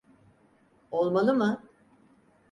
[0.91, 1.63] Olmalı mı?